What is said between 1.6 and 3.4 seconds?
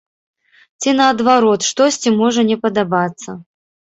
штосьці можа не падабацца.